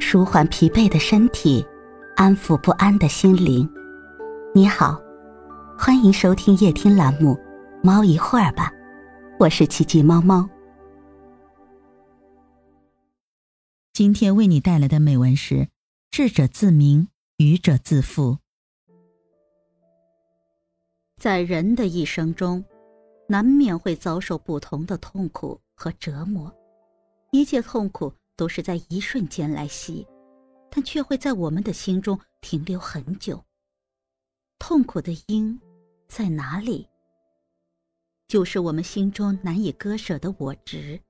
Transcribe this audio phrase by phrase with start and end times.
[0.00, 1.64] 舒缓疲惫的身体，
[2.16, 3.68] 安抚不安的心灵。
[4.54, 5.00] 你好，
[5.78, 7.34] 欢迎收听夜听栏目
[7.82, 8.70] 《猫一会儿吧》，
[9.38, 10.48] 我是奇迹猫猫。
[13.92, 15.68] 今天为你带来的美文是：
[16.10, 18.38] 智者自明，愚者自负。
[21.20, 22.64] 在人的一生中，
[23.28, 26.52] 难免会遭受不同的痛苦和折磨，
[27.32, 28.12] 一切痛苦。
[28.38, 30.06] 都是在一瞬间来袭，
[30.70, 33.44] 但却会在我们的心中停留很久。
[34.60, 35.60] 痛苦的因
[36.06, 36.88] 在哪里？
[38.28, 41.00] 就是我们心中难以割舍的我执，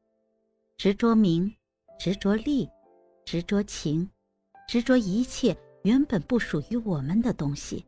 [0.78, 1.54] 执着名，
[2.00, 2.66] 执着利，
[3.26, 4.08] 执着情，
[4.66, 7.84] 执着一切原本不属于我们的东西。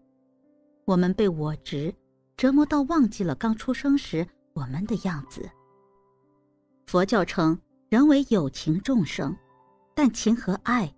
[0.84, 1.94] 我们被我执
[2.36, 5.48] 折磨到忘记了刚出生时我们的样子。
[6.86, 7.58] 佛教称。
[7.90, 9.36] 人为有情众生，
[9.96, 10.94] 但情和爱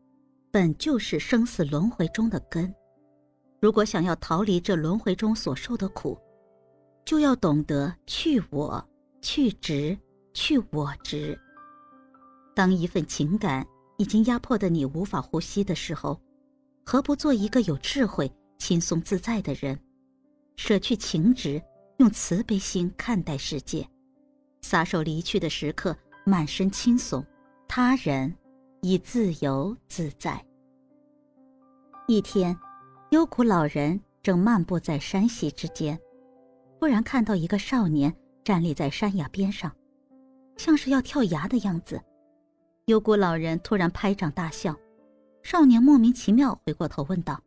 [0.50, 2.70] 本就是生死轮回中的根。
[3.62, 6.18] 如果想要逃离这轮回中所受的苦，
[7.06, 8.86] 就要懂得去我、
[9.22, 9.98] 去执、
[10.34, 11.34] 去我执。
[12.54, 16.20] 当一份情感已经压迫的你无法呼吸的时候，
[16.84, 19.80] 何不做一个有智慧、轻松自在的人，
[20.56, 21.58] 舍去情执，
[21.96, 23.88] 用慈悲心看待世界，
[24.60, 25.96] 撒手离去的时刻。
[26.24, 27.24] 满身轻松，
[27.66, 28.34] 他人
[28.80, 30.44] 已自由自在。
[32.06, 32.56] 一天，
[33.10, 35.98] 幽谷老人正漫步在山溪之间，
[36.78, 38.14] 忽然看到一个少年
[38.44, 39.72] 站立在山崖边上，
[40.56, 42.00] 像是要跳崖的样子。
[42.86, 44.76] 幽谷老人突然拍掌大笑，
[45.42, 47.40] 少年莫名其妙回过头问道：“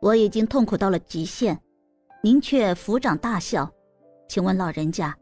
[0.00, 1.60] 我已经痛苦到了极限，
[2.22, 3.70] 您却抚掌大笑，
[4.28, 5.16] 请问老人家？”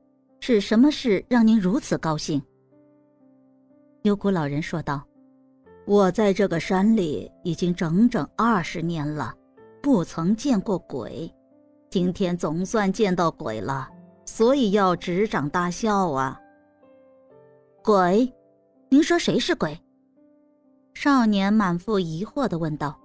[0.45, 2.43] 是什么事让您如此高兴？
[4.03, 5.01] 幽谷老人说道
[5.87, 9.33] ：“我在这个山里已经整整二十年了，
[9.81, 11.33] 不曾见过鬼，
[11.91, 13.89] 今天总算见到鬼了，
[14.25, 16.37] 所以要执掌大笑啊！”
[17.81, 18.29] 鬼？
[18.89, 19.79] 您说谁是鬼？
[20.93, 22.99] 少年满腹疑惑的问道：“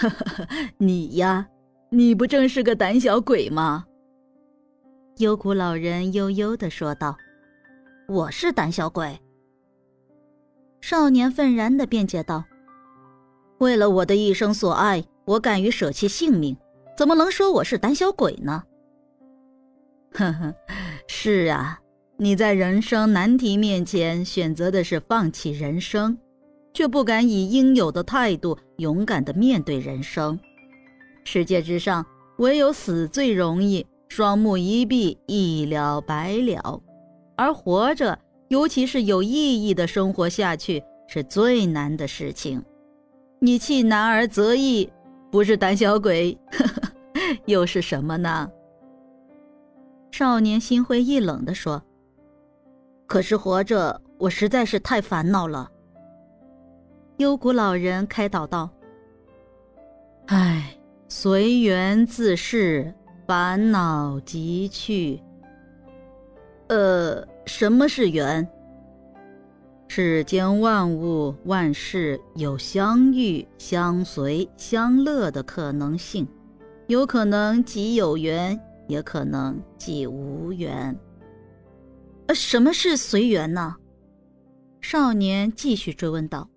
[0.00, 1.46] 呵呵，你呀，
[1.90, 3.84] 你不正是个胆小鬼吗？”
[5.20, 7.14] 幽谷老人悠悠的说道
[8.08, 9.20] ：“我是胆小鬼。”
[10.80, 12.42] 少年愤然的辩解道
[13.60, 16.56] ：“为了我的一生所爱，我敢于舍弃性命，
[16.96, 18.64] 怎么能说我是胆小鬼呢
[20.16, 20.54] ？”“呵呵，
[21.06, 21.78] 是啊，
[22.16, 26.16] 你在人生难题面前选择的是放弃人生，
[26.72, 30.40] 却不敢以应有的态度勇敢的面对人生。
[31.24, 32.06] 世界之上，
[32.38, 36.82] 唯有死最容易。”双目一闭，一了百了；
[37.36, 42.60] 而活着，尤其是有意义的生活下去，是最难的事情。
[43.38, 44.90] 你弃难而择易，
[45.30, 46.92] 不是胆小鬼，呵 呵
[47.46, 48.50] 又是什么呢？
[50.10, 51.80] 少年心灰意冷地说
[53.06, 55.70] ：“可是活着，我实在是太烦恼了。”
[57.18, 58.68] 幽谷老人开导道
[60.26, 60.76] ：“唉，
[61.08, 62.92] 随缘自适。”
[63.30, 65.22] 烦恼即去。
[66.66, 68.44] 呃，什么是缘？
[69.86, 76.26] 世间万物万事有相遇、相随、相乐的可能性，
[76.88, 80.92] 有可能即有缘，也可能即无缘。
[82.26, 83.76] 呃，什么是随缘呢？
[84.80, 86.50] 少年继续追问道：“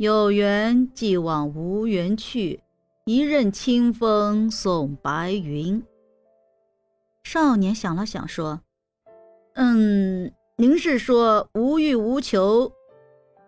[0.00, 2.62] 有缘即往无缘去。”
[3.04, 5.82] 一任清风送白云。
[7.24, 8.60] 少年想了想，说
[9.54, 12.70] ：“嗯，您是说无欲无求，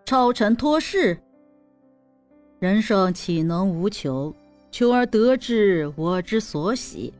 [0.05, 1.17] 超尘脱世？
[2.59, 4.35] 人生岂能无求？
[4.73, 7.13] 求而得之，我之所喜；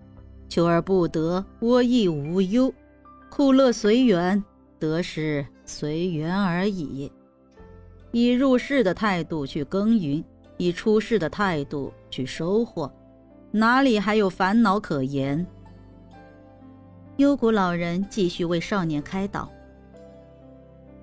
[0.49, 2.75] 求而不得，我亦无忧。
[3.31, 4.43] 苦乐随缘，
[4.81, 7.13] 得失随缘而已。
[8.11, 10.25] 以入世的态度去耕耘。”
[10.57, 12.91] 以出世的态度去收获，
[13.51, 15.47] 哪里还有烦恼可言？
[17.17, 19.49] 幽谷老人继续为少年开导：“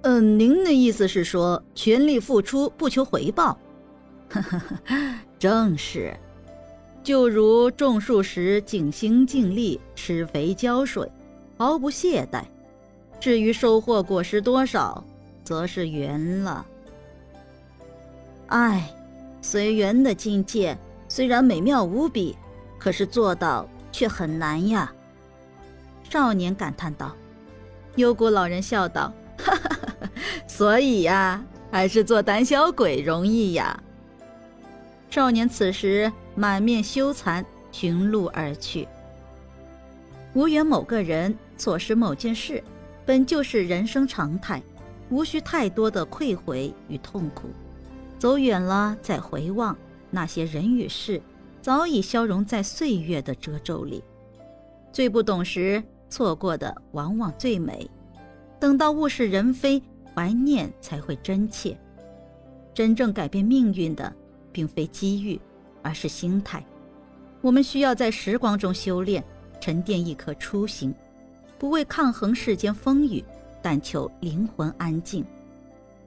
[0.04, 3.58] 嗯，您的意思是说，全力付出不求回报？
[4.30, 6.16] 呵呵呵，正是。
[7.04, 11.10] 就如种树时尽心尽力，施肥浇水，
[11.58, 12.44] 毫不懈怠。
[13.20, 15.04] 至于收获果实多少，
[15.44, 16.66] 则是缘了。
[18.48, 18.94] 唉。”
[19.42, 20.78] 随缘的境界
[21.10, 22.38] 虽然美妙无比，
[22.78, 24.94] 可是做到却很难呀。
[26.10, 27.16] 少年感叹道。
[27.98, 30.10] 幽谷老人笑道：“哈哈哈，
[30.48, 33.78] 所以呀，还是做胆小鬼容易呀？
[35.10, 38.88] 少年此时满面羞惭，寻路而去。
[40.34, 42.64] 无缘某个人，错失某件事，
[43.06, 44.64] 本就是人生常态，
[45.10, 47.50] 无需太多的愧悔与痛苦。
[48.22, 49.76] 走远了再回望，
[50.12, 51.20] 那些人与事，
[51.60, 54.04] 早已消融在岁月的褶皱里。
[54.94, 57.90] 最不懂时，错过的往往最美。
[58.60, 59.82] 等到物是人非，
[60.14, 61.76] 怀念才会真切。
[62.76, 64.14] 真正改变命运的，
[64.52, 65.42] 并非机遇，
[65.82, 66.64] 而是心态。
[67.42, 69.24] 我们需要在时光中修炼。
[69.60, 70.94] 沉淀一颗初心，
[71.58, 73.26] 不为抗衡世间风雨，
[73.64, 75.26] 但求灵魂安静。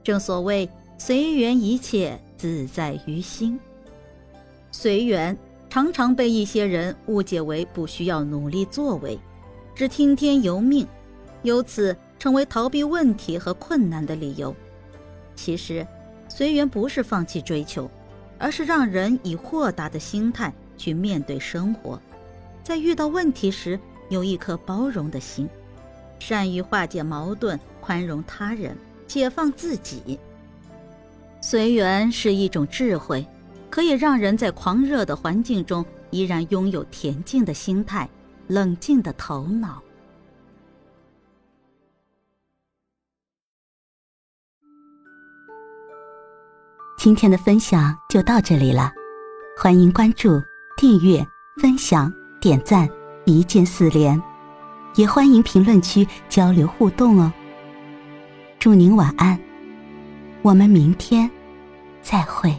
[0.05, 3.58] 正所谓随缘，一切自在于心。
[4.70, 5.37] 随缘
[5.69, 9.19] 常常被一些人误解为不需要努力作为，
[9.75, 10.87] 只听天由命，
[11.43, 14.55] 由此成为逃避问题和困难的理由。
[15.35, 15.87] 其实，
[16.29, 17.91] 随缘不是放弃追求，
[18.38, 22.00] 而是让人以豁达的心态去面对生活。
[22.62, 25.49] 在遇到问题时，有一颗包容的心，
[26.19, 28.76] 善于化解矛盾，宽容他人，
[29.06, 30.19] 解放自己。
[31.46, 33.23] 随缘是一种智慧，
[33.69, 38.08] 可以让人在狂热的环境中依然拥有恬静的心态、
[38.46, 39.82] 冷静的头脑。
[46.96, 48.91] 今天的分享就到这里了，
[49.58, 50.41] 欢迎关注、
[50.79, 51.23] 订阅、
[51.61, 52.11] 分享。
[52.41, 52.88] 点赞，
[53.26, 54.19] 一键四连，
[54.94, 57.31] 也欢迎评论区交流互动哦。
[58.58, 59.38] 祝您晚安，
[60.44, 61.29] 我们明天
[62.02, 62.55] 再会。